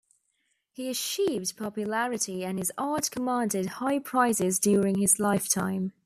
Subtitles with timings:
[0.71, 5.93] He achieved popularity and his art commanded high prices during his lifetime.